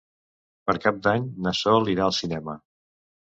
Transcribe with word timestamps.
Per 0.69 0.73
Cap 0.85 0.97
d'Any 1.07 1.27
na 1.47 1.53
Sol 1.59 1.93
irà 1.95 2.07
al 2.09 2.17
cinema. 2.21 2.57